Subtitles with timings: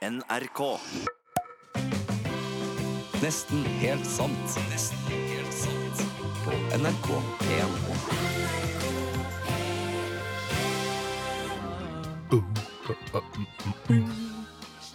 [0.00, 0.80] NRK.
[3.20, 4.54] Nesten helt sant.
[4.70, 6.00] Nesten helt sant.
[6.40, 7.08] På NRK
[7.42, 7.68] P1.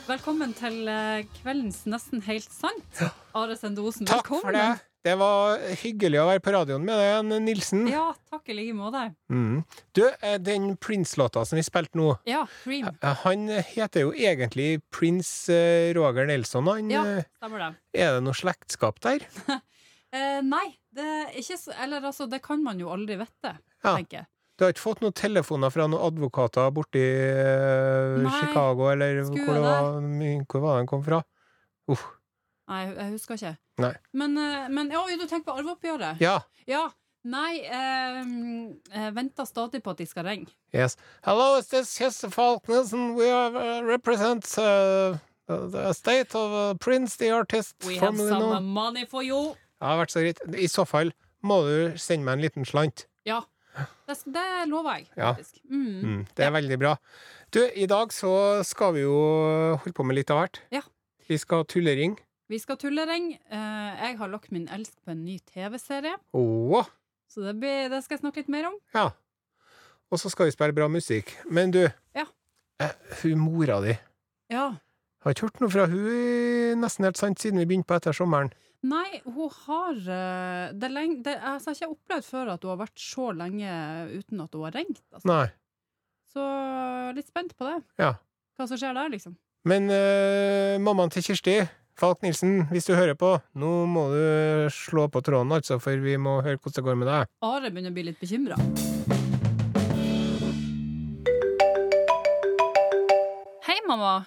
[0.08, 3.06] Velkommen til eh, kveldens Nesten helt sant.
[3.38, 4.95] Are velkommen Takk for det.
[5.06, 7.84] Det var hyggelig å være på radioen med deg, Nilsen.
[7.92, 9.04] Ja, takk i like måte.
[9.30, 9.60] Mm.
[9.94, 12.88] Du, eh, den Prince-låta som vi spilte nå, Ja, Cream.
[12.90, 16.66] eh, han heter jo egentlig Prince eh, Roger Nelson.
[16.72, 17.04] Han, Ja,
[17.38, 17.70] stemmer det.
[18.02, 19.26] Er det noe slektskap der?
[20.16, 23.50] Eh, nei, det er ikke så Eller altså, det kan man jo aldri vite,
[23.84, 23.98] Ja.
[23.98, 24.26] tenker jeg.
[24.56, 29.64] Du har ikke fått noen telefoner fra noen advokater borti uh, Chicago, eller hvor, det
[29.66, 29.98] var,
[30.48, 31.20] hvor var den kom fra?
[31.92, 32.06] Uff.
[32.68, 33.56] Nei, jeg husker ikke.
[33.84, 33.94] Nei.
[34.14, 36.22] Men, eh, men ja, du tenker på arveoppgjøret?
[36.24, 36.40] Ja.
[36.68, 36.88] Ja.
[37.26, 38.20] Nei, eh,
[38.94, 40.52] jeg venter stadig på at de skal ringe.
[40.74, 40.96] Yes.
[41.26, 43.16] Hello, is this Jesse Falk Nielsen?
[43.18, 47.76] We are, uh, represent uh, the state of uh, Prince, the artist.
[47.86, 49.56] We have some known- money for you.
[49.82, 50.40] Ja, det har vært så greit.
[50.56, 51.12] I så fall
[51.46, 53.06] må du sende meg en liten slant.
[53.26, 53.42] Ja.
[54.08, 55.34] Det, det lover jeg, Ja.
[55.68, 56.02] Mm.
[56.02, 56.94] Mm, det er veldig bra.
[57.52, 59.18] Du, i dag så skal vi jo
[59.82, 60.62] holde på med litt av hvert.
[60.72, 60.82] Ja.
[61.28, 62.16] Vi skal tullering.
[62.50, 63.40] Vi skal tulleringe.
[63.50, 68.16] Eh, jeg har lagt min elsk på en ny TV-serie, så det, blir, det skal
[68.18, 68.80] jeg snakke litt mer om.
[68.94, 69.10] ja.
[70.14, 71.32] Og så skal vi spille bra musikk.
[71.50, 71.80] Men du,
[72.16, 72.26] Ja.
[72.80, 72.92] eh,
[73.24, 73.96] hun mora di
[74.54, 74.76] Ja.
[75.26, 78.52] Har ikke hørt noe fra hun nesten helt sant siden vi begynte på etter sommeren.
[78.86, 82.70] Nei, hun har eh, det lenge, det, altså, Jeg har ikke opplevd før at hun
[82.70, 83.72] har vært så lenge
[84.20, 85.02] uten at hun har ringt.
[85.12, 85.26] Altså.
[85.26, 85.48] Nei.
[86.32, 86.46] Så
[87.18, 87.84] litt spent på det.
[87.98, 88.14] Ja.
[88.60, 89.36] Hva som skjer der, liksom.
[89.66, 91.58] Men eh, mammaen til Kirsti,
[91.96, 96.18] Falk Nilsen, hvis du hører på, nå må du slå på tråden, altså, for vi
[96.20, 97.30] må høre hvordan det går med deg.
[97.48, 98.58] Are begynner å bli litt bekymra.
[103.70, 104.26] Hei, mamma.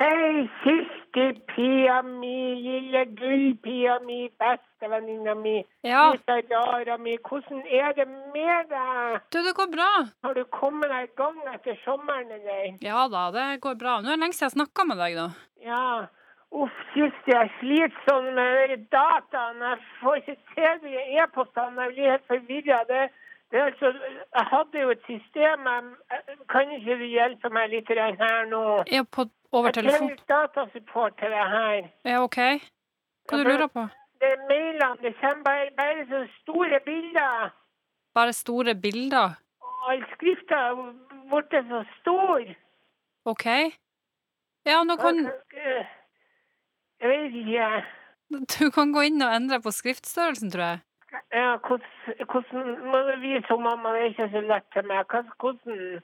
[0.00, 2.32] Hei, Kirsti, pia mi,
[2.64, 6.08] lille gullpia mi, bestevenninna mi, Ja,
[6.50, 9.20] Lara mi, hvordan er det med deg?
[9.30, 9.90] du, det går bra.
[10.24, 12.80] Har du kommet deg i gang etter sommeren, eller?
[12.82, 14.00] Ja da, det går bra.
[14.00, 15.28] Nå er det lenge siden jeg snakka med deg, da.
[15.62, 15.84] Ja,
[16.62, 18.86] uff, syns jeg sliter sånn med dataene.
[18.94, 22.26] dataen, jeg får ikke til de e-postene, jeg blir helt
[23.60, 23.86] er altså,
[24.34, 28.62] jeg hadde jo et system, jeg, kan ikke du hjelpe meg litt her nå?
[28.90, 31.90] Ja, på, over Jeg trenger datasupport til det her.
[32.04, 32.40] Ja, OK.
[33.28, 33.86] Hva du lurer på?
[34.20, 37.54] Det er mailene, det kommer bare, bare så store bilder.
[38.14, 39.38] Bare store bilder?
[39.62, 40.82] Og all skrifta er
[41.30, 42.54] borte så stor.
[43.24, 43.46] OK.
[44.66, 45.26] Ja, nå kan
[47.04, 47.84] Jeg vet ikke.
[48.56, 50.78] Du kan gå inn og endre på skriftstørrelsen, tror jeg.
[51.36, 53.00] Ja, hvordan, hvordan må
[53.50, 53.88] du mamma?
[53.98, 55.04] Er ikke så lett til meg.
[55.38, 56.00] Hvordan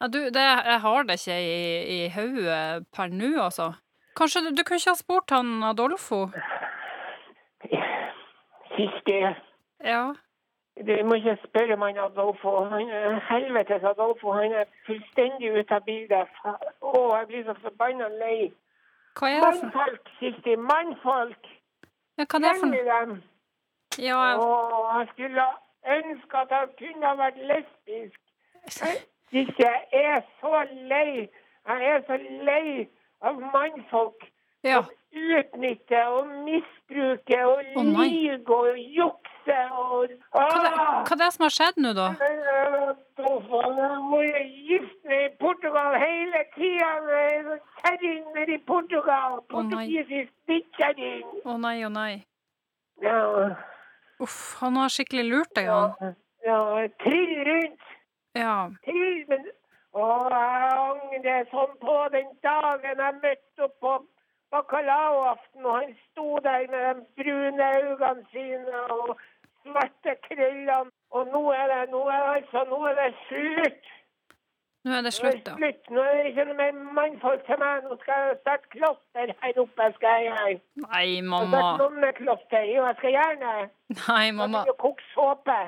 [0.00, 3.72] Ja, du, det, jeg har det ikke i, i hodet per nå, altså.
[4.16, 6.28] Kanskje du, du kunne ikke ha spurt han Adolfo?
[8.76, 9.34] Siste
[9.84, 10.12] Ja.
[10.86, 12.64] du må ikke spørre om han Adolfo.
[12.70, 14.32] Han helvetes Adolfo.
[14.32, 16.28] Han er fullstendig ute av bildet.
[16.80, 18.52] Å, jeg blir så forbanna lei.
[19.16, 20.56] Hva er det Mannfolk, Kirsti.
[20.56, 21.44] Mannfolk.
[22.18, 23.18] ja, Hva er det for noe?
[23.98, 25.44] Ja, Og jeg skulle
[25.96, 28.20] ønske at han kunne ha vært lesbisk.
[29.32, 30.60] Jeg, jeg er så
[30.90, 31.28] lei.
[31.66, 32.16] Jeg er så
[32.46, 32.86] lei
[33.20, 34.22] av mannfolk
[34.62, 34.82] ja.
[34.82, 41.30] som utnytter og misbruker og oh, lyver og jukser og Hva, det, hva er det
[41.34, 42.08] som har skjedd nå, da?
[42.20, 42.38] Jeg
[44.10, 44.46] må jeg
[45.76, 47.58] Portugal hele tida.
[47.82, 49.40] Kjerring nede i Portugal.
[49.48, 51.24] Portugisisk bittkjerring.
[51.44, 52.24] Å nei, å nei.
[53.04, 53.20] Ja.
[54.20, 56.14] Uff, han har skikkelig lurt deg, han.
[56.44, 56.58] ja,
[57.04, 57.88] trill rundt.
[58.32, 58.54] Ja.
[58.86, 59.44] Trill, men
[59.92, 63.94] å, jeg angrer sånn på den dagen jeg møtte opp på
[64.54, 69.12] bacalaoaften, og han sto der med de brune øynene sine og
[69.66, 70.88] svarte krøllene.
[71.12, 73.92] Og nå er det, nå er det altså, nå er det slutt.
[74.86, 75.88] Nå er det Nå er slutt, det slutt.
[75.90, 77.82] Nå er det ikke noe mer mannfolk til meg.
[77.90, 79.88] Nå skal jeg starte kloster her oppe.
[79.98, 80.60] skal jeg.
[80.84, 81.58] Nei, Jeg skal mamma.
[81.58, 82.62] Starte nonnekloster.
[82.74, 83.52] Jo, jeg skal gjerne.
[84.08, 84.62] Nei, Jeg mamma.
[84.68, 85.58] skal koke såpe.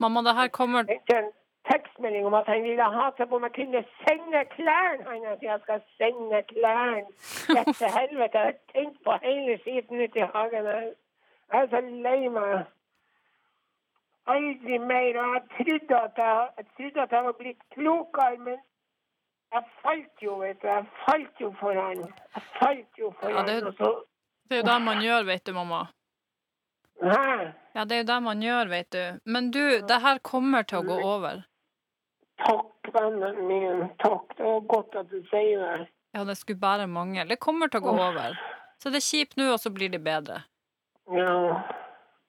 [0.00, 1.30] Mamma, det her kommer Ikke en
[1.70, 5.42] tekstmelding om at han ville ha til om jeg kunne sende klærne hans.
[5.42, 7.08] Jeg skal sende klærne.
[7.56, 8.38] Dette helvete.
[8.38, 10.64] Jeg har tent på hele skiten ute i hagen.
[10.74, 10.92] Jeg
[11.52, 12.66] jeg er så lei meg.
[14.28, 15.18] Aldri mer.
[15.22, 18.58] Og jeg trodde at jeg, jeg trodde at jeg var blitt klokere, men
[19.54, 20.68] jeg falt jo, vet du.
[20.68, 22.02] Jeg falt jo for han.
[22.36, 23.72] Jeg falt jo for Ja, det- han.
[23.78, 23.92] Så
[24.48, 25.86] Det er jo det man gjør, vet du, mamma.
[27.02, 27.52] Hæ?
[27.74, 29.20] Ja, det er jo det man gjør, vet du.
[29.24, 31.44] Men du, det her kommer til å gå over.
[32.38, 33.88] Takk, vennen min.
[33.98, 34.36] Takk.
[34.36, 35.88] Det var godt at du sier det.
[36.14, 37.24] Ja, det skulle bare mangle.
[37.28, 38.38] Det kommer til å gå over.
[38.80, 40.42] Så det er kjipt nå, og så blir det bedre.
[41.12, 41.62] Ja.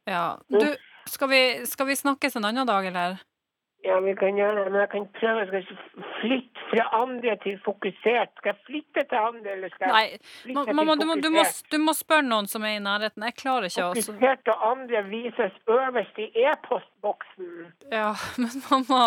[0.06, 0.38] Ja.
[0.50, 0.76] Du,
[1.08, 3.20] skal vi, skal vi snakkes en annen dag, eller?
[3.84, 5.46] ja, vi kan gjøre det, men jeg kan prøve.
[5.48, 8.34] Skal jeg flytte fra andre til fokusert?
[8.40, 11.44] Skal jeg flytte til andre, eller skal jeg flytte til mamma, du må, du, må,
[11.72, 13.26] du må spørre noen som er i nærheten.
[13.30, 17.56] Jeg klarer ikke å Fokusert og andre vises øverst i e-postboksen.
[17.94, 18.12] Ja,
[18.42, 19.04] men mamma,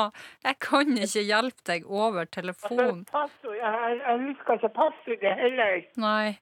[0.48, 3.04] jeg kan ikke hjelpe deg over telefon.
[3.12, 5.78] Passord, jeg, jeg, jeg husker ikke passordet heller.
[6.00, 6.36] Nei.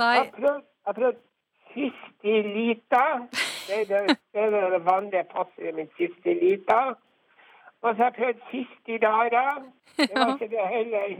[0.00, 0.14] Nei.
[0.16, 1.26] jeg har prøvd
[1.70, 3.04] Sistilita.
[3.30, 5.92] Det er det, er det vanlige passordet mitt.
[5.98, 6.80] Sistilita.
[7.82, 9.44] Og så har jeg prøvd sist i dag, da.
[9.96, 11.14] Det var ikke det heller.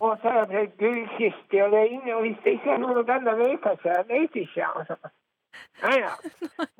[0.00, 2.78] Og så har jeg prøvd gullkiste og det er inne, og hvis det ikke er
[2.84, 3.96] noen av dem, da vet jeg ikke.
[3.98, 4.96] Jeg vet ikke, altså.
[5.82, 6.12] Nei ja.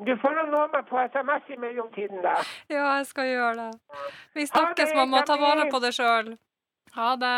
[0.06, 2.34] Du får nå nå meg på SMS i mellomtiden, da.
[2.70, 3.70] Ja, jeg skal gjøre det.
[4.34, 5.22] Vi snakkes, mamma.
[5.28, 6.32] Ta vare på deg sjøl.
[6.96, 7.36] Ha det.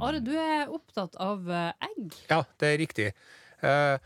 [0.00, 2.14] Are, du er opptatt av eh, egg.
[2.30, 3.08] Ja, det er riktig.
[3.62, 3.98] Eh,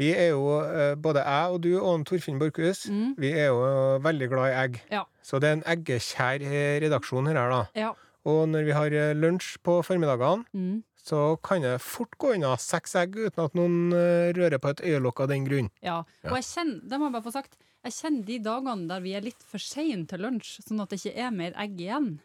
[0.00, 3.14] vi er jo, eh, både jeg og du og Torfinn Borchhus, Mm.
[3.20, 3.58] vi er jo
[4.00, 4.80] veldig glad i egg.
[4.90, 5.04] Ja.
[5.22, 6.46] Så det er en eggekjær
[6.86, 7.66] redaksjon her, da.
[7.76, 7.92] Ja.
[8.24, 10.82] Og når vi har lunsj på formiddagene, Mm.
[11.04, 13.92] så kan det fort gå unna seks egg uten at noen
[14.38, 15.70] rører på et øyelokk av den grunn.
[15.82, 16.04] Ja.
[16.24, 16.30] Ja.
[16.30, 19.12] Og jeg kjenner, det må jeg bare få sagt, jeg kjenner de dagene der vi
[19.18, 22.20] er litt for seine til lunsj, sånn at det ikke er mer egg igjen.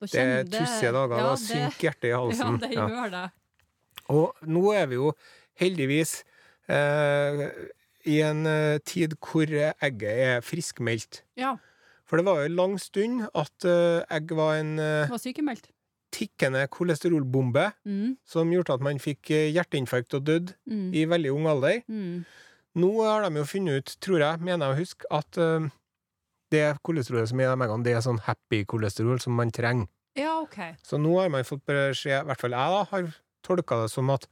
[0.00, 1.16] Det er tussige dager.
[1.20, 2.60] Ja, det- synker hjertet i halsen.
[2.60, 3.24] Ja, det gjør det.
[4.10, 5.12] Og nå er vi jo
[5.60, 6.24] heldigvis
[6.68, 7.42] eh,
[8.10, 11.22] i en eh, tid hvor egget er friskmeldt.
[11.36, 11.56] Ja,
[12.08, 15.68] For det var jo en lang stund at eh, egg var en eh, var sykemeldt.
[16.10, 21.30] tikkende kolesterolbombe Mm, som gjorde at man fikk eh, hjerteinfarkt og døde mm, i veldig
[21.36, 21.82] ung alder.
[21.88, 22.24] mm.
[22.80, 25.68] Nå har de jo funnet ut, tror jeg, mener jeg å huske, at eh,
[26.50, 29.88] det kolesterolet som er i de eggene, det er sånn happy kolesterol som man trenger.
[30.18, 30.58] Ja, OK.
[30.82, 33.10] Så nå har man fått beskjed, i hvert fall jeg da, har
[33.46, 34.26] tolka det som at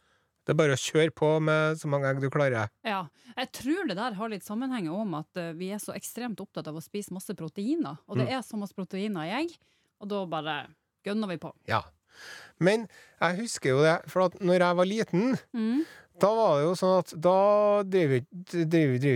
[0.49, 2.70] det er bare å kjøre på med så mange egg du klarer.
[2.82, 3.03] Ja.
[3.37, 6.67] Jeg tror det der har litt sammenheng om at eh, vi er så ekstremt opptatt
[6.70, 7.99] av å spise masse proteiner.
[8.09, 8.25] Og Mm.
[8.25, 9.53] det er så masse proteiner i egg,
[10.00, 10.55] og da bare
[11.05, 11.53] gønner vi på.
[11.69, 11.82] Ja.
[12.61, 12.88] Men
[13.20, 15.85] jeg husker jo det, for at når jeg var liten, Mm.
[16.19, 18.20] da var det jo sånn at da drev vi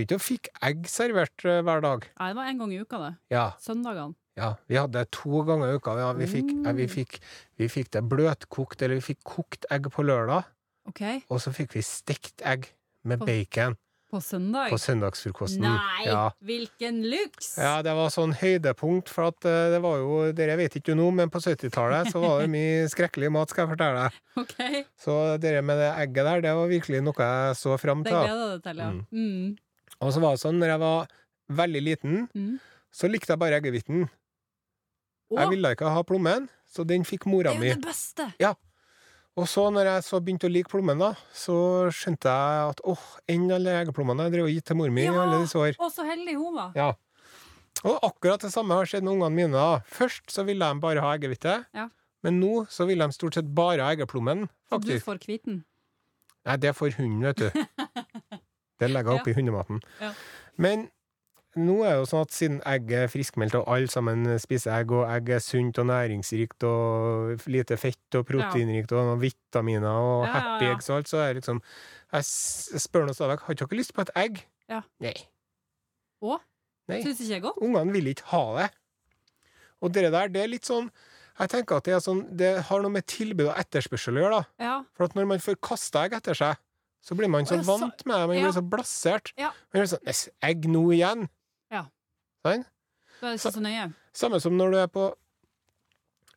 [0.05, 2.07] ikke og fikk egg servert eh, hver dag.
[2.21, 3.13] Nei, det var en gang i uka, det.
[3.35, 4.15] Ja, Søndagene.
[4.39, 4.55] ja.
[4.69, 5.97] Vi hadde det to ganger i uka.
[5.99, 7.19] Ja, vi, fikk, ja, eh, vi, fikk,
[7.59, 10.45] vi fikk det bløtkokt, eller vi fikk kokt egg på lørdag,
[10.89, 11.21] Okay.
[11.31, 12.65] og så fikk vi stekt egg
[13.05, 13.77] med bacon
[14.13, 14.69] På søndag?
[14.69, 15.63] på søndagsfrokosten.
[15.65, 16.27] Nei, Ja.
[16.45, 17.55] hvilken luks!
[17.57, 21.07] Ja, det var sånn høydepunkt, for at eh, det var jo Dere vet ikke nå,
[21.17, 24.19] men på 70-tallet så var det mye skrekkelig mat, skal jeg fortelle deg.
[24.43, 24.83] Okay.
[25.01, 28.29] Så det med det egget der, det var virkelig noe jeg så fram det til.
[28.29, 28.91] du deg til, ja.
[28.91, 29.07] Mm.
[29.17, 29.57] Mm.
[30.03, 31.07] Og så var det sånn, når jeg var
[31.63, 32.59] veldig liten, Mm.
[32.93, 34.11] så likte jeg bare eggehviten.
[35.33, 37.71] Jeg ville ikke ha plommen, så den fikk mora mi.
[37.73, 38.27] det er jo det beste!
[39.41, 41.55] Og så, når jeg så begynte å like plommen, da, så
[41.95, 45.09] skjønte jeg at åh, enn alle eggeplommene jeg drev og gitt til mor mi i
[45.09, 45.79] alle disse år.
[45.81, 46.75] Og så heldig hun var.
[46.77, 46.91] Ja.
[47.89, 49.53] Og akkurat det samme har skjedd med ungene mine.
[49.57, 49.81] da.
[49.89, 51.89] Først så ville de bare ha eggehvite, Ja.
[52.23, 55.63] men nå så vil de stort sett bare ha eggeplommen, Og du får kviten.
[56.45, 57.51] Nei, det får hunden, vet du.
[58.83, 59.79] Det legger jeg oppi hundematen.
[60.01, 60.09] Ja.
[60.59, 60.89] Men
[61.57, 64.93] nå er det jo sånn at siden egg er friskmeldt, og alle sammen spiser egg,
[64.97, 70.25] og egg er sunt og næringsrikt, og lite fett og proteinrikt, og noen vitaminer og
[70.27, 71.61] Ja, happy eggs og alt, så er det liksom
[72.13, 72.25] Jeg
[72.87, 74.43] spør nå stadig har dere lyst på et egg?
[74.69, 74.81] Ja.
[75.05, 75.15] Nei.
[76.23, 76.39] Å?
[76.89, 77.03] Nei.
[77.05, 77.61] Syns ikke er godt?
[77.63, 78.69] Ungene vil ikke ha det.
[79.83, 80.89] Og det der, det er litt sånn
[81.41, 84.65] Jeg tenker at det sånn Det har noe med tilbud og etterspørsel å gjøre, da.
[84.65, 84.75] Ja.
[84.97, 86.57] For at når man får kasta egg etter seg,
[87.03, 88.27] så blir man så så- vant med det.
[88.29, 89.33] Man blir så blasert.
[89.37, 89.51] Ja.
[89.73, 91.29] Man blir sånn Egg nå igjen?
[92.43, 92.65] Sånn?
[93.21, 93.89] Da er det ikke så nøye.
[94.19, 95.11] Samme som når du er på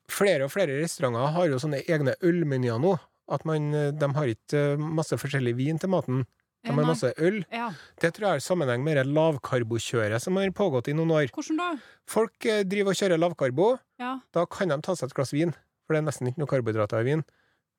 [0.05, 2.91] Flere og flere restauranter har jo sånne egne ølmenyer nå.
[3.33, 6.19] At man, eh, de har ikke eh, masse forskjellig vin til maten.
[6.65, 7.39] De har masse øl.
[7.53, 7.71] Ja.
[8.01, 11.33] Det tror jeg har sammenheng med det lavkarbokjøret som har pågått i noen år.
[11.33, 11.71] Hvordan da?
[12.09, 13.71] Folk eh, driver og kjører lavkarbo.
[14.01, 14.15] Ja.
[14.33, 15.53] Da kan de ta seg et glass vin,
[15.85, 17.25] for det er nesten ikke noe karbohydrater i vin.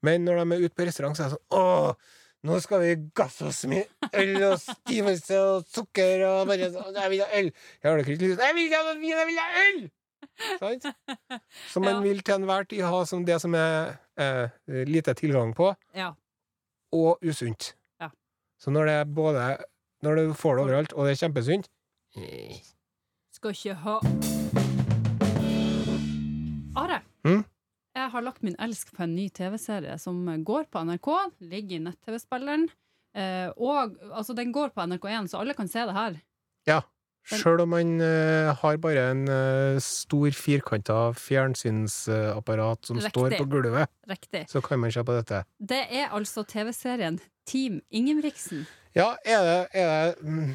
[0.07, 2.15] Men når de er ute på restaurant, så er det sånn Åh,
[2.45, 7.11] nå skal vi gasse oss med øl og stivelse og sukker og bare sånn Jeg
[7.11, 7.49] vil ha øl!
[7.83, 9.81] Jeg har det ikke lyst Jeg vil ikke ha noe vin, jeg vil ha øl!
[10.61, 10.87] Sant?
[11.73, 12.01] Så man Ja.
[12.05, 14.49] vil til enhver tid ha som det som er eh,
[14.87, 16.11] lite tilgang på, ja.
[16.93, 17.75] og usunt.
[18.01, 18.11] Ja.
[18.61, 19.47] Så når det er både
[20.03, 21.71] Når du får det overalt, og det er kjempesunt
[23.33, 23.99] Skal ikke ha
[26.77, 27.01] Are.
[27.25, 27.45] Mm?
[28.07, 31.09] Jeg har lagt min elsk på en ny TV-serie som går på NRK,
[31.43, 32.69] ligger i nett-TV-spilleren.
[33.19, 36.21] Eh, og altså, den går på NRK1, så alle kan se det her.
[36.71, 36.85] Ja.
[37.27, 43.11] Sjøl om man uh, har bare en uh, stor firkanta fjernsynsapparat som Riktig.
[43.11, 44.45] står på gulvet, Riktig.
[44.47, 45.43] så kan man se på dette.
[45.59, 47.19] Det er altså TV-serien
[47.51, 48.63] Team Ingebrigtsen.
[48.95, 50.55] Ja, er det, er det mm,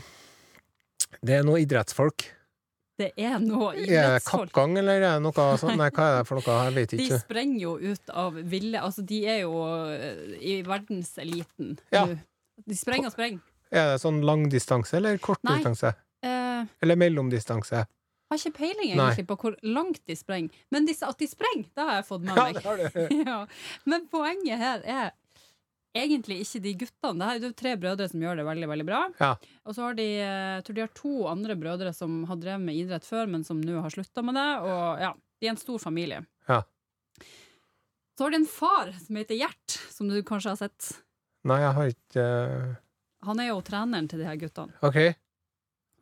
[1.20, 2.30] Det er noe idrettsfolk.
[3.02, 5.78] Det er noe Er det kappgang, eller er det noe sånt?
[5.80, 6.58] Nei, hva er det for noe?
[6.68, 9.56] Jeg vet De sprenger jo ut av ville Altså, de er jo
[9.90, 12.06] eh, i verdenseliten Ja.
[12.06, 12.20] nå.
[12.68, 13.40] De sprenger og sprenger.
[13.72, 15.94] Er det sånn langdistanse eller kortdistanse?
[16.22, 17.86] Eh, Eller mellomdistanse?
[18.32, 19.10] har ikke peiling Nei.
[19.10, 20.54] egentlig på hvor langt de sprenger.
[20.72, 22.54] Men de, at de sprenger, det har jeg fått med Ja, meg.
[22.56, 23.16] det har du.
[23.28, 23.40] ja.
[23.92, 25.10] Men poenget her er
[25.98, 27.30] egentlig ikke de guttene.
[27.36, 29.02] Det er jo tre brødre som gjør det veldig veldig bra.
[29.20, 29.32] Ja.
[29.66, 32.80] Og så har de jeg tror de har to andre brødre som har drevet med
[32.80, 34.48] idrett før, men som nå har slutta med det.
[34.66, 36.22] Og ja, de er en stor familie.
[36.50, 36.62] Ja.
[38.18, 40.92] Så har de en far som heter Gjert, som du kanskje har sett.
[41.48, 42.74] Nei, jeg har ikke eh,
[43.26, 44.76] Han er jo treneren til de her guttene.
[44.86, 45.00] OK.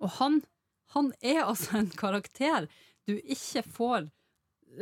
[0.03, 0.41] Og han,
[0.96, 2.67] han er altså en karakter
[3.08, 4.10] du ikke får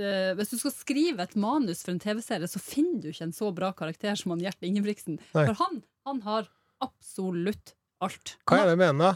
[0.01, 3.35] eh, Hvis du skal skrive et manus for en TV-serie, så finner du ikke en
[3.35, 5.19] så bra karakter som han Gjert Ingebrigtsen.
[5.35, 5.45] Nei.
[5.49, 6.51] For han, han har
[6.83, 8.37] absolutt alt.
[8.47, 9.15] Hva er det med da?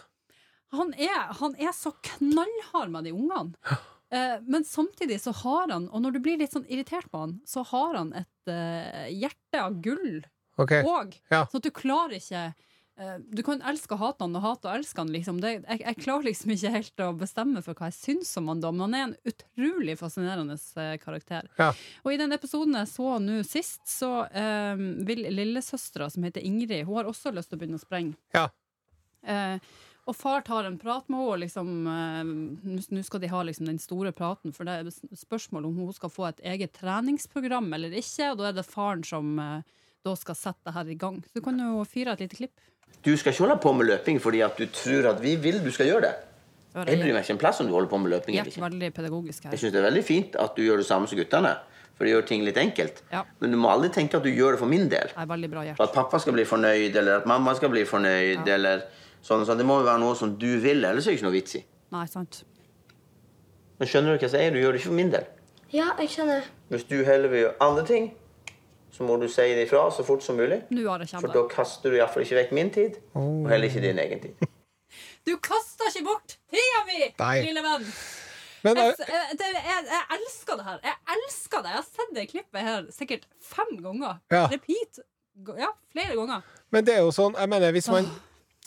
[0.75, 3.77] Han er, han er så knallhard med de ungene.
[4.11, 7.37] Uh, men samtidig så har han, og når du blir litt sånn irritert på han,
[7.47, 10.21] så har han et uh, hjerte av gull
[10.59, 10.63] òg.
[10.63, 10.83] Okay.
[11.31, 11.45] Ja.
[11.47, 12.49] Sånn at du klarer ikke
[13.31, 15.11] Du kan elske og hate han og hate og elske han.
[15.13, 15.39] Liksom.
[15.41, 18.61] Det, jeg, jeg klarer liksom ikke helt å bestemme for hva jeg syns om han
[18.61, 21.47] da, men han er en utrolig fascinerende eh, karakter.
[21.57, 21.71] Ja.
[22.03, 26.83] Og i den episoden jeg så nå sist, så eh, vil lillesøstera, som heter Ingrid,
[26.85, 28.19] hun har også lyst til å begynne å sprenge.
[28.35, 28.49] Ja.
[29.25, 29.57] Eh,
[30.09, 32.31] og far tar en prat med henne, og liksom, eh,
[32.91, 36.11] nå skal de ha liksom den store praten, for det er spørsmål om hun skal
[36.11, 39.61] få et eget treningsprogram eller ikke, og da er det faren som eh,
[40.05, 41.21] da skal sette det her i gang.
[41.27, 42.53] Så du kan jo fyre et lite klipp.
[43.05, 45.71] Du skal ikke holde på med løping fordi at du tror at vi vil du
[45.71, 46.13] skal gjøre det.
[46.71, 48.93] Jeg bryr meg ikke en plass om du holder på med løping Jeg er veldig
[48.95, 49.51] pedagogisk her.
[49.51, 51.51] Jeg syns det er veldig fint at du gjør det samme som guttene.
[51.97, 53.01] For det gjør ting litt enkelt.
[53.11, 53.23] Ja.
[53.43, 55.11] Men du må aldri tenke at du gjør det for min del.
[55.11, 55.81] Det er veldig bra, For Gjert.
[55.85, 58.55] at pappa skal bli fornøyd, eller at mamma skal bli fornøyd, Ja.
[58.55, 58.85] eller
[59.21, 59.45] sånn.
[59.45, 59.57] sånn.
[59.59, 61.63] Det må jo være noe som du vil, ellers er det ikke noe vits i.
[61.91, 62.43] Nei, sant.
[63.77, 64.51] Men skjønner du hva jeg sier?
[64.51, 65.25] Du gjør det ikke for min del.
[65.71, 66.41] Ja, jeg skjønner.
[66.71, 68.11] Hvis du heller vil gjøre andre ting,
[68.91, 70.61] så må du si det ifra så fort som mulig.
[70.71, 74.19] Jeg For da kaster du iallfall ikke vekk min tid, og heller ikke din egen
[74.27, 74.35] tid.
[75.21, 77.35] Du kaster ikke bort tida mi, Nei.
[77.45, 77.83] lille venn!
[78.65, 80.79] Men Jeg, eh, jeg, det- jeg, jeg elsker det her.
[80.83, 81.69] Jeg elsker det.
[81.69, 84.17] Jeg har sett det klippet her sikkert fem ganger.
[84.33, 84.47] Ja.
[84.51, 84.99] Repeat.
[85.57, 86.41] Ja, flere ganger.
[86.73, 88.09] Men det er jo sånn, jeg mener, hvis man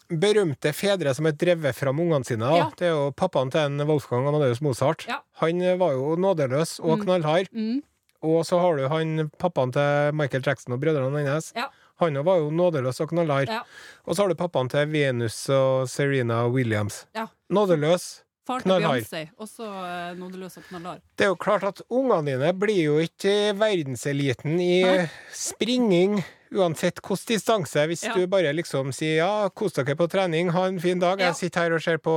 [0.04, 2.50] Berømte fedre som er drevet fram ungene sine.
[2.58, 2.66] Ja.
[2.76, 5.06] Det er jo pappaen til en Wolfgang Amadeus Mozart.
[5.08, 5.20] Ja.
[5.40, 7.48] Han eh, var jo nådeløs og knallhard.
[7.56, 7.80] Mm.
[8.24, 11.52] Og så har du han pappaen til Michael Jackson og brødrene hans.
[11.56, 11.68] Ja.
[12.02, 13.48] Han var jo nådeløs og knallhard.
[13.52, 13.60] Ja.
[14.08, 17.04] Og så har du pappaen til Venus og Serena Williams.
[17.14, 17.28] Ja.
[17.54, 18.22] Nådeløs.
[18.44, 18.82] Faren til.
[18.84, 21.00] Beyoncé, også uh, nådeløs og knallhard.
[21.16, 25.06] Det er jo klart at ungene dine blir jo ikke verdenseliten i Nei.
[25.32, 26.18] springing,
[26.52, 27.86] uansett hvilken distanse.
[27.88, 28.12] Hvis Ja.
[28.14, 31.30] du bare liksom sier ja, kos dere på trening, ha en fin dag, Ja.
[31.32, 32.12] jeg sitter her og ser på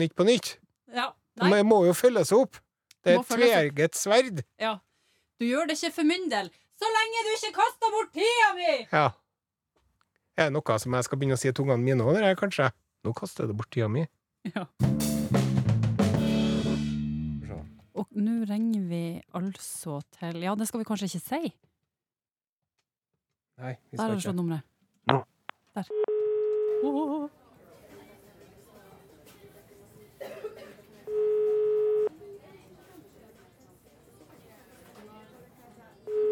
[0.00, 0.56] Nytt på Nytt.
[0.94, 1.10] Ja.
[1.36, 2.56] Det må jo følges opp.
[3.04, 4.44] Det er et tverget sverd.
[4.58, 4.78] ja.
[5.36, 6.48] Du gjør det ikke for min del.
[6.76, 8.72] Så lenge du ikke kaster bort tida mi!
[8.92, 9.06] Ja.
[10.36, 12.70] Er det noe som jeg skal begynne å si til ungene mine òg, kanskje?
[13.04, 14.06] Nå kaster du bort tida mi.
[14.54, 14.66] Ja.
[17.96, 19.02] Og nå ringer vi
[19.34, 21.54] altså til Ja, det skal vi kanskje ikke si.
[23.56, 24.68] Nei, vi skal Der har du slått nummeret.
[25.08, 25.16] Der.
[25.16, 25.24] Nå.
[25.76, 25.92] Der.
[26.84, 27.28] Åh.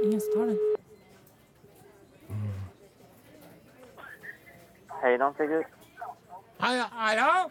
[0.05, 0.59] Ingen som tar den.
[5.03, 5.67] Hei, da, Sigurd.
[6.61, 6.85] Hallo?
[6.93, 7.51] Hallo?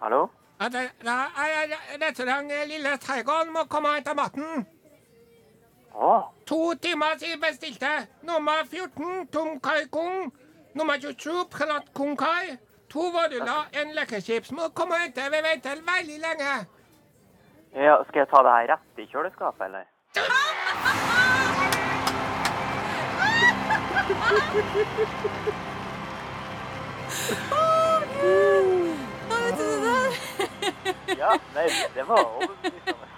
[0.00, 0.28] Hallo?
[0.60, 4.66] Ja, det, det, jeg, restaurant Lille Treigon må komme og hente maten.
[5.96, 6.12] Å,
[6.48, 7.92] To timer siden bestilte.
[8.28, 10.30] Nummer 14, Tom Kai Kung.
[10.76, 12.56] Nummer 22, Prat Kung Kai.
[12.92, 14.52] To vårruller, en lekkerchips.
[14.52, 15.28] Må komme og hente.
[15.32, 16.54] Vi venter veldig lenge.
[17.74, 19.84] ja, skal jeg ta det her rett i kjøleskapet, eller?
[24.06, 24.14] Ja,
[29.28, 30.10] vet du det der?
[31.18, 33.08] Ja, nei, det var overbevisende.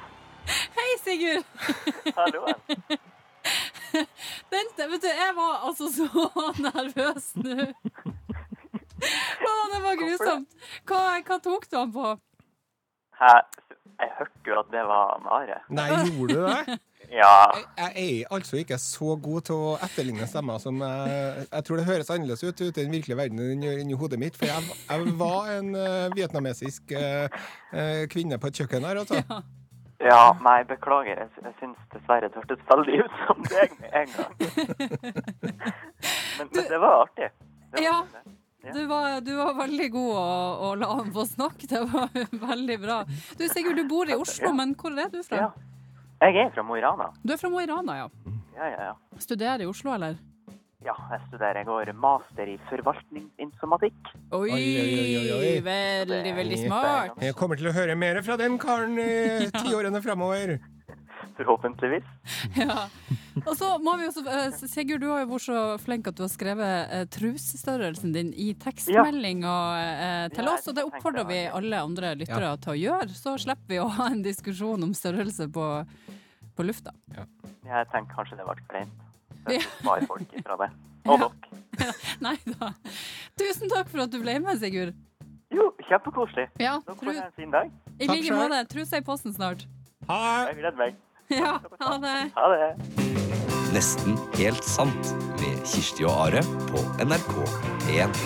[0.78, 1.44] Hei, Sigurd!
[2.16, 2.46] Hallo.
[4.48, 6.08] Vent, vet du, jeg var altså så
[6.68, 7.68] nervøs nå.
[8.98, 10.56] Å, det var grusomt.
[10.88, 12.14] Hva, hva tok du han på?
[13.20, 13.34] Hæ?
[13.98, 15.60] Jeg hørte jo at det var Mare.
[15.74, 16.78] Nei, gjorde du det?
[17.10, 17.34] Ja.
[17.56, 21.80] Jeg, jeg er altså ikke så god til å etterligne stemmer som jeg, jeg tror
[21.80, 24.36] det høres annerledes ut ute i den virkelige verden enn gjør inni hodet mitt.
[24.36, 27.28] For jeg, jeg var en uh, vietnamesisk uh,
[27.72, 29.22] uh, kvinne på et kjøkken her, altså.
[30.04, 31.24] Ja, nei, beklager.
[31.24, 34.32] Jeg, jeg syns dessverre det hørtes veldig ut som deg med en gang.
[36.38, 37.30] Men, men det var artig.
[37.72, 37.96] Det var Ja.
[38.12, 38.36] det.
[38.74, 40.22] Du var, du var veldig god å,
[40.66, 41.66] å la ham få snakke.
[41.70, 42.10] Det var
[42.50, 43.00] veldig bra.
[43.38, 45.46] Du Sigurd, du bor i Oslo, men hvor er du fra?
[45.48, 45.67] Ja.
[46.18, 47.10] Jeg er fra Mo i Rana.
[47.22, 48.08] Du er fra Mo i Rana, ja.
[48.58, 48.94] Ja, ja, ja.
[49.22, 50.16] Studerer i Oslo, eller?
[50.82, 51.60] Ja, jeg studerer.
[51.60, 54.10] Jeg går master i forvaltningsinformatikk.
[54.34, 55.52] Oi, Oi, oi, oi, oi.
[55.66, 57.18] veldig, veldig smart.
[57.22, 60.56] Jeg kommer til å høre mer fra den karen i tiårene fremover.
[61.38, 62.06] Forhåpentligvis.
[62.58, 62.86] Ja.
[63.46, 66.24] Og så må vi også, eh, Sigurd, du har jo vært så flink at du
[66.24, 71.80] har skrevet trusestørrelsen trusstørrelsen din i tekstmeldinga eh, til oss, og det oppfordrer vi alle
[71.82, 73.08] andre lyttere til å gjøre.
[73.16, 75.66] Så slipper vi å ha en diskusjon om størrelse på,
[76.56, 76.94] på lufta.
[77.14, 79.04] Jeg tenker kanskje det ble kleint.
[79.48, 79.62] Ja.
[79.82, 80.70] Så folk ifra det.
[81.08, 81.28] Og Ja.
[81.28, 81.92] dere.
[82.26, 82.72] Nei da.
[83.38, 84.94] Tusen takk for at du ble med, Sigurd.
[85.54, 86.48] Jo, kjempekoselig.
[86.60, 87.70] Ja, Dere får en fin dag.
[87.98, 88.62] I like måte.
[88.68, 89.64] Truse i posten snart.
[90.08, 90.94] Ha det.
[91.32, 92.16] Ja, ha det.
[92.36, 93.07] Ha det.
[93.68, 95.10] Nesten helt sant
[95.42, 97.34] med Kirsti og Are på NRK
[97.84, 98.20] P1.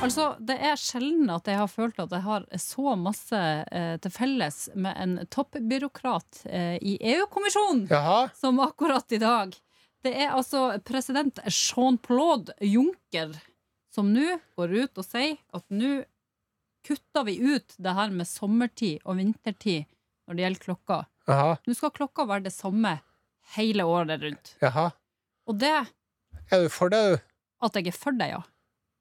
[0.00, 4.12] Altså, det er sjelden at jeg har følt at jeg har så masse eh, til
[4.12, 7.88] felles med en toppbyråkrat eh, i EU-kommisjonen
[8.36, 9.56] som akkurat i dag.
[10.04, 13.36] Det er altså president Jean-Claude Juncker
[13.90, 16.04] som nå går ut og sier at nå
[16.86, 19.84] kutter vi ut det her med sommertid og vintertid
[20.28, 20.98] når det gjelder klokka.
[21.30, 21.50] Aha.
[21.66, 22.94] Nå skal klokka være det samme
[23.56, 24.54] hele året rundt.
[24.62, 24.90] Jaha.
[25.50, 25.74] Og det
[26.50, 27.20] Er du for det, du?
[27.66, 28.40] at jeg er for det, ja.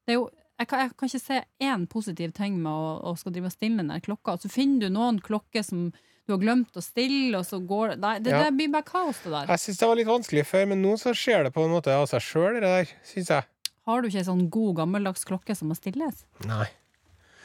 [0.09, 0.25] Det jo,
[0.59, 3.53] jeg, kan, jeg kan ikke se én positiv ting med å, å skal drive og
[3.55, 4.35] stille den der klokka.
[4.41, 5.91] Så finner du noen klokker som
[6.27, 8.41] du har glemt å stille, og så går det Nei, det, Ja.
[8.43, 9.47] det blir bare kaos, det der.
[9.53, 11.93] Jeg syns det var litt vanskelig før, men nå så skjer det på en måte
[11.95, 13.47] av seg sjøl, det der, syns jeg.
[13.89, 16.23] Har du ikke ei sånn god, gammeldags klokke som må stilles?
[16.45, 16.67] Nei.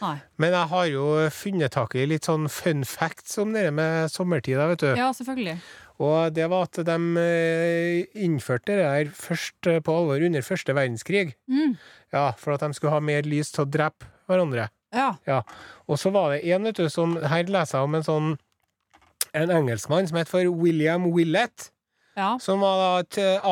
[0.02, 0.18] Nei.
[0.42, 4.66] Men jeg har jo funnet tak i litt sånn fun facts om det med sommertida,
[4.72, 4.90] vet du.
[4.98, 5.56] Ja, selvfølgelig.
[6.04, 10.74] Og det var at de eh, innførte det der først eh, på alvor under første
[10.74, 11.36] verdenskrig.
[11.46, 11.76] Mm.
[12.12, 14.68] Ja, for at de skulle ha mer lys til å drepe hverandre.
[14.94, 15.40] Ja.
[15.90, 18.34] Og så var det en, vet du, som Her leser jeg om en sånn
[19.34, 21.72] en engelskmann som het for William Willett,
[22.14, 22.36] ja.
[22.38, 23.48] som var da et eh,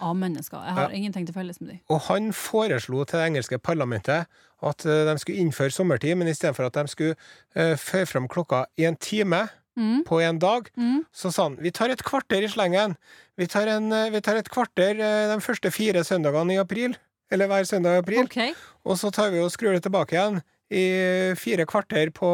[0.00, 0.56] A-menneske.
[0.56, 0.64] A-mennesker.
[0.66, 1.78] Jeg har ingenting til felles med dem.
[1.88, 4.26] Og han foreslo til det engelske parlamentet
[4.62, 7.14] at eh, de skulle innføre sommertid, men istedenfor at de skulle
[7.56, 10.02] uh, føre fram klokka i en time Mm.
[10.04, 11.04] på en dag, Mm.
[11.14, 12.96] så sa han vi tar et kvarter i slengen.
[13.38, 16.96] Vi tar, en, eh, vi tar et kvarter uh, de første fire søndagene i april.
[17.30, 18.24] Eller hver søndag i april.
[18.24, 18.52] Okay.
[18.84, 22.28] Og så tar vi og skrur det tilbake igjen i fire kvarter på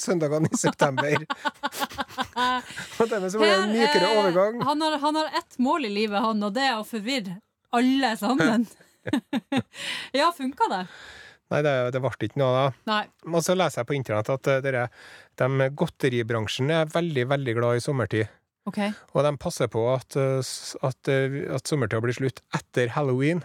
[0.00, 1.26] søndagene i september.
[3.00, 4.62] og dermed så blir det en mykere eh, overgang.
[4.64, 7.36] Han har, han har ett mål i livet, han, og det er å forvirre
[7.76, 8.64] alle sammen.
[10.16, 10.82] ja, funka det?
[11.52, 13.12] Nei, det, det ble ikke noe av.
[13.28, 14.88] Og så leser jeg på internett at eh, dere,
[15.36, 18.32] de godteribransjen er veldig, veldig glad i sommertid.
[18.66, 18.96] Okay.
[19.12, 20.40] Og de passer på at, eh,
[20.80, 21.12] at,
[21.60, 23.44] at sommertida blir slutt etter halloween.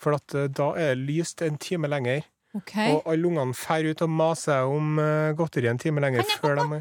[0.00, 2.24] For at da er det lyst en time lenger.
[2.58, 2.74] Ok.
[2.96, 6.42] Og alle ungene drar ut og maser om eh, godteri en time lenger kan jeg
[6.42, 6.80] før de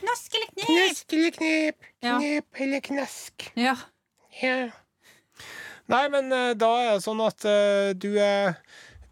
[0.00, 0.66] Knask eller knep?
[0.68, 2.16] Knask eller knep, Ja.
[2.64, 3.46] eller knask.
[3.58, 3.76] Ja.
[4.42, 4.56] Ja.
[5.92, 8.56] Nei, men eh, da er det sånn at uh, du er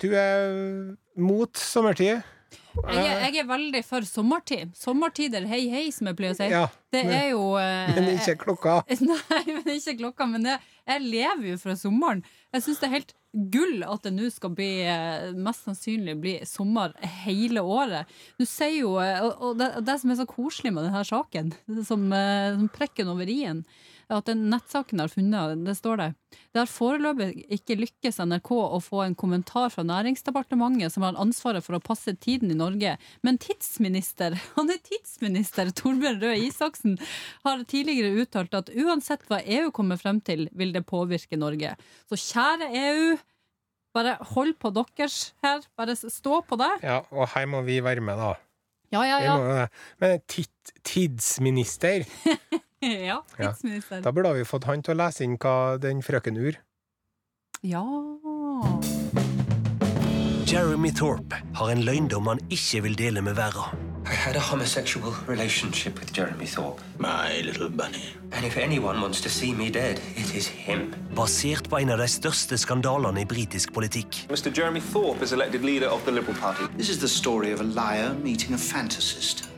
[0.01, 2.23] Du er mot sommertid.
[2.73, 4.73] Jeg er, jeg er veldig for sommertid.
[4.79, 6.49] Sommertider, hei hei, som jeg pleier å si.
[6.51, 8.79] Ja, Det er jo eh, men ikke klokka.
[9.11, 10.27] Nei, men ikke klokka.
[10.33, 12.25] Men jeg, jeg lever jo fra sommeren.
[12.57, 16.35] Jeg syns det er helt gull at det nå skal bli eh, mest sannsynlig bli
[16.49, 16.93] sommer
[17.25, 18.11] hele året.
[18.37, 21.55] Du sier jo, eh, og det, det som er så koselig med denne saken,
[21.89, 23.65] som, eh, som prekken over i-en,
[24.19, 26.09] at den nettsaken har funnet, det står det
[26.53, 31.65] Det har foreløpig ikke lykkes NRK å få en kommentar fra Næringsdepartementet, som har ansvaret
[31.65, 32.97] for å passe tiden i Norge.
[33.23, 36.99] Men tidsminister, han er tidsminister, Torbjørn Røe Isaksen,
[37.47, 41.77] har tidligere uttalt at uansett hva EU kommer frem til, vil det påvirke Norge.
[42.11, 43.13] Så kjære EU,
[43.93, 45.61] bare hold på deres her.
[45.77, 46.73] Bare stå på det.
[46.85, 48.35] Ja, og her må vi være med, da.
[48.93, 49.67] Ja, ja, ja.
[50.01, 50.51] Men tid,
[50.85, 52.05] tidsminister
[53.09, 54.03] Ja, tidsminister.
[54.03, 56.59] Da burde vi fått han til å lese inn hva den frøken ur.
[57.63, 57.85] Ja.
[60.53, 63.79] Jeremy Thorpe har en løgndom han ikke vil dele med verden.
[64.05, 66.83] I had a homosexual relationship with Jeremy Thorpe.
[66.99, 68.17] My little bunny.
[68.33, 70.93] And if anyone wants to see me dead, it is him.
[71.15, 74.25] Basert på en av de største skandalene i britisk politikk.
[74.29, 74.51] Mr.
[74.51, 76.67] Jeremy Thorpe is elected leader of the Liberal Party.
[76.77, 79.52] This is the story of a liar meeting a fantasist.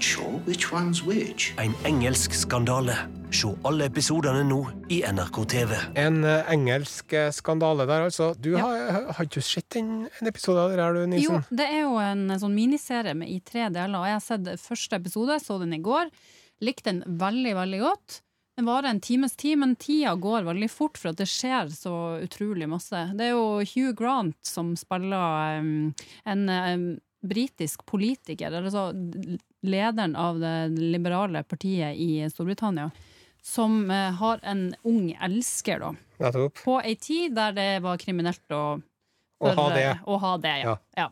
[0.00, 0.40] Sure.
[1.58, 2.94] En engelsk skandale.
[3.34, 4.60] Se alle episodene nå
[4.90, 5.74] i NRK TV.
[5.98, 8.30] En eh, engelsk eh, skandale der, altså.
[8.38, 11.84] Du har, har ikke sett en, en episode av det her, du, Jo, det er
[11.84, 15.76] jo en sånn miniserie med, i tre deler, jeg har sett første episode, så den
[15.76, 16.10] i går.
[16.64, 18.20] Likte den veldig, veldig godt.
[18.58, 21.94] Den varer en times tid, men tida går veldig fort, for at det skjer så
[22.20, 23.06] utrolig masse.
[23.16, 25.94] Det er jo Hugh Grant som spiller um,
[26.28, 28.88] en um, britisk politiker, eller så
[29.62, 32.90] lederen av det liberale partiet i Storbritannia,
[33.42, 35.94] som eh, har en ung elsker, da.
[36.20, 36.62] Nettopp.
[36.64, 38.80] På ei tid der det var kriminelt å
[39.40, 39.84] Å ha det.
[40.04, 40.74] Å ha det, ja.
[40.98, 41.06] ja.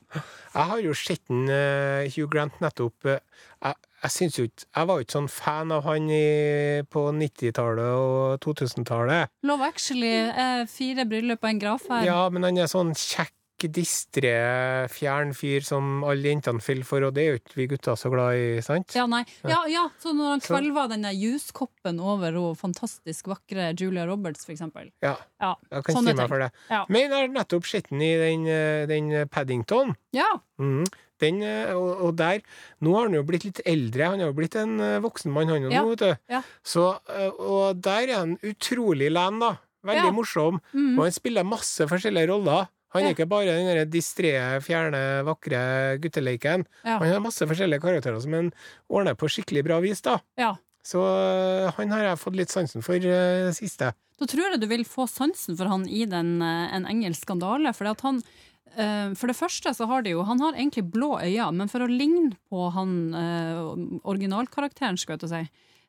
[0.53, 3.07] Jeg har jo sett eh, Hugh Grant nettopp.
[3.09, 3.17] Uh,
[3.65, 9.33] jeg, jeg Jeg var jo ikke sånn fan av han i, på 90-tallet og 2000-tallet.
[9.49, 12.05] Love Actually er fire bryllup og en graf her.
[12.05, 13.33] Ja, men han er sånn kjekk,
[13.67, 17.97] distré, fjern fyr som alle jentene faller for, og det er jo ikke vi gutter
[17.99, 18.95] så glad i, sant?
[18.95, 19.25] Ja, nei.
[19.43, 24.07] Ja, ja, så når han Så- kvelva den der juskoppen over hun fantastisk vakre Julia
[24.07, 24.93] Roberts, for eksempel.
[25.03, 25.17] Ja.
[25.41, 26.53] Ja, Jeg kan sånne si meg for det.
[26.71, 26.85] Ja.
[26.89, 29.97] Men jeg har nettopp sett den i den, eh, den Paddington.
[30.13, 30.39] Ja.
[30.61, 30.85] Mm.
[31.19, 32.41] Den, eh, og, og der
[32.81, 34.05] Nå har han jo blitt litt eldre.
[34.11, 36.17] Han har jo blitt en eh, voksen mann, han jo nå, vet du.
[36.31, 36.43] Ja.
[36.63, 37.01] Så,
[37.41, 39.57] og der er han utrolig len, da.
[39.85, 40.61] Veldig morsom.
[40.75, 40.99] Mm.
[40.99, 42.69] Og han spiller masse forskjellige roller.
[42.99, 43.17] Han er Ja.
[43.17, 46.67] ikke bare den distré, fjerne, vakre gutteleiken.
[46.85, 46.99] Ja.
[46.99, 48.51] Han har masse forskjellige karakterer som han
[48.91, 50.19] ordner på skikkelig bra vis, da.
[50.37, 50.57] ja.
[50.89, 53.91] Så eh, han har jeg fått litt sansen for uh, siste.
[54.17, 57.75] Da tror jeg du vil få sansen for han i den, eh, en engelsk skandale.
[57.77, 58.23] For, han,
[59.19, 61.91] for det første så har de jo Han har egentlig blå øyne, men for å
[61.91, 63.13] ligne på han
[64.05, 65.43] originalkarakteren, skal jeg til å si,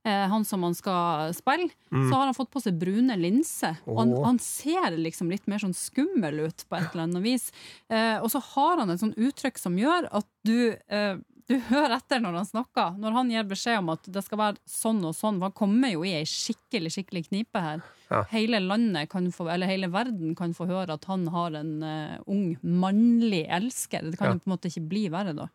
[0.05, 2.09] han som han skal spille, Mm.
[2.09, 3.77] så har han fått på seg brune linser.
[3.87, 7.51] Og han, han ser liksom litt mer sånn skummel ut på et eller annet vis.
[7.89, 11.17] Eh, og så har han et sånn uttrykk som gjør at du eh,
[11.49, 12.91] du hører etter når han snakker.
[13.01, 15.39] Når han gir beskjed om at det skal være sånn og sånn.
[15.41, 17.81] For han kommer jo i ei skikkelig skikkelig knipe her.
[18.11, 18.19] Ja.
[18.29, 22.19] Hele landet kan få, eller hele verden kan få høre at han har en uh,
[22.29, 24.11] ung, mannlig elsker.
[24.11, 24.33] Det kan Ja.
[24.37, 25.49] jo på en måte ikke bli verre, da.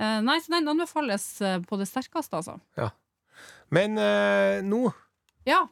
[0.00, 2.56] Eh, nei, så den anbefales eh, på det sterkeste, altså.
[2.80, 2.88] Ja.
[3.74, 4.86] Men eh, nå
[5.48, 5.66] Ja.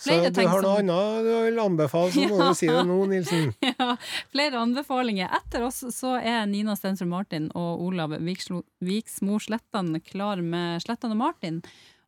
[0.00, 2.46] Så du har noe annet du vil anbefale, så må Ja.
[2.48, 3.50] du si det nå, Nilsen.
[3.68, 3.96] ja,
[4.32, 5.28] flere anbefalinger.
[5.36, 11.20] Etter oss så er Nina Stensrud Martin og Olav Viksmo Slettan klar med Slettan og
[11.20, 11.60] Martin.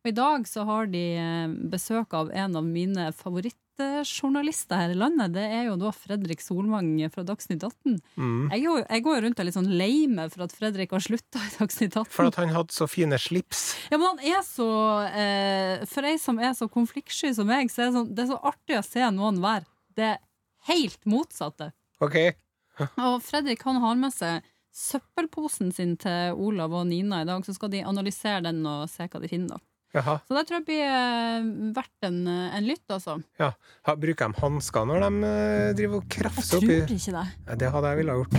[0.03, 3.11] Og i dag så har de eh, besøk av en av mine
[3.77, 5.33] favorittjournalister her i landet.
[5.35, 7.97] Det er jo da Fredrik Solvang fra Dagsnytt 18.
[8.15, 8.51] Mm.
[8.51, 11.03] Jeg, går, jeg går rundt og er litt sånn lei meg for at Fredrik har
[11.03, 12.11] slutta i Dagsnytt 18.
[12.13, 13.65] For at han hadde så fine slips.
[13.89, 14.69] Ja, men han er så
[15.09, 18.31] eh, For ei som er så konfliktsky som meg, så er det, sånn, det er
[18.33, 20.15] så artig å se noen være det
[20.69, 21.71] helt motsatte.
[22.03, 22.17] OK.
[23.05, 27.53] Og Fredrik han har med seg søppelposen sin til Olav og Nina i dag, så
[27.53, 29.59] skal de analysere den og se hva de finner.
[29.59, 29.72] da.
[29.93, 30.15] Jaha.
[30.25, 31.43] Så det tror jeg blir eh,
[31.75, 33.19] verdt en, en lytt, altså.
[33.37, 33.51] Ja.
[33.85, 37.25] Ha, bruker de hansker når de eh, driver og krafser Jeg oppi ikke det.
[37.45, 38.33] Ja, Det hadde jeg ville ha gjort.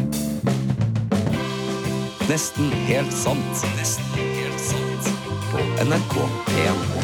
[2.25, 3.67] Nesten helt sant.
[3.79, 5.13] Nesten helt sant.
[5.53, 6.15] På NRK
[6.51, 7.04] P1.